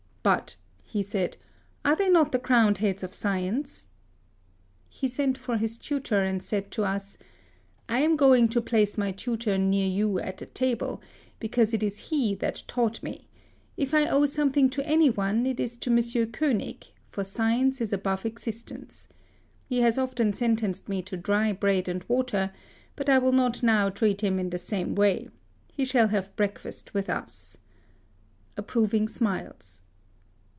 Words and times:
"But," 0.31 0.55
he 0.83 1.01
said," 1.01 1.35
are 1.83 1.95
they 1.95 2.07
not 2.07 2.31
the 2.31 2.37
crowned 2.37 2.77
heads 2.77 3.01
of 3.01 3.11
science?" 3.15 3.87
He 4.87 5.07
sent 5.07 5.35
for 5.35 5.57
his 5.57 5.79
tutor, 5.79 6.21
and 6.21 6.43
said 6.43 6.69
to 6.73 6.83
us, 6.83 7.17
"I 7.89 8.01
am 8.01 8.15
going 8.17 8.47
to 8.49 8.61
place 8.61 8.99
my 8.99 9.11
tutor 9.13 9.57
near 9.57 9.87
you 9.87 10.19
at 10.19 10.37
table, 10.53 10.97
30 10.97 11.01
HISTORY 11.01 11.03
OF 11.33 11.39
because 11.39 11.73
it 11.73 11.81
is 11.81 11.97
he 12.09 12.35
that 12.35 12.61
taught 12.67 13.01
me; 13.01 13.29
if 13.77 13.95
I 13.95 14.07
owe 14.09 14.27
something 14.27 14.69
to 14.69 14.85
any 14.85 15.09
one, 15.09 15.47
it 15.47 15.59
is 15.59 15.75
to 15.77 15.89
M. 15.89 16.31
Koenig, 16.31 16.85
for 17.09 17.23
science 17.23 17.81
is 17.81 17.91
above 17.91 18.23
existence. 18.23 19.07
He 19.67 19.79
has 19.81 19.97
often 19.97 20.33
sentenced 20.33 20.87
me 20.87 21.01
to 21.01 21.17
dry. 21.17 21.51
bread 21.51 21.87
and 21.89 22.03
water; 22.07 22.51
but 22.95 23.09
I 23.09 23.17
will 23.17 23.31
not 23.31 23.63
now 23.63 23.89
treat 23.89 24.21
him 24.21 24.37
in 24.37 24.51
the 24.51 24.59
same 24.59 24.93
way. 24.93 25.29
He 25.73 25.83
shall 25.83 26.09
breakfast 26.35 26.93
with 26.93 27.09
us." 27.09 27.57
(Ap 28.55 28.67
proving 28.67 29.07
smiles.) 29.07 29.81